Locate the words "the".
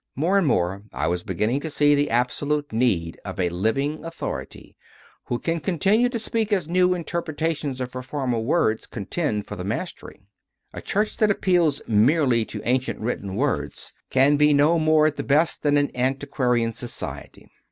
1.93-2.09, 9.55-9.63, 15.17-15.23